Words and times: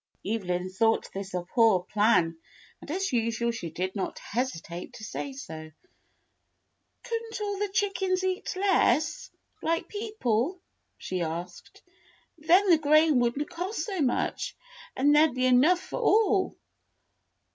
Evelyn 0.25 0.71
thought 0.71 1.11
this 1.13 1.31
a 1.35 1.43
poor 1.43 1.83
plan, 1.83 2.35
and 2.81 2.89
as 2.89 3.13
usual 3.13 3.51
she 3.51 3.69
did 3.69 3.95
not 3.95 4.17
hesitate 4.17 4.93
to 4.93 5.03
say 5.03 5.31
so. 5.31 5.69
"Could 7.03 7.21
n't 7.27 7.39
all 7.39 7.59
the 7.59 7.69
chickens 7.69 8.23
eat 8.23 8.55
less, 8.55 9.29
like 9.61 9.87
people.'*" 9.89 10.59
she 10.97 11.21
asked. 11.21 11.83
"Then 12.39 12.71
the 12.71 12.79
grain 12.79 13.19
would 13.19 13.37
n't 13.39 13.47
cost 13.47 13.85
so 13.85 14.01
much* 14.01 14.57
and 14.95 15.15
there 15.15 15.27
'd 15.27 15.35
be 15.35 15.45
enough 15.45 15.79
for 15.81 15.99
all." 15.99 16.55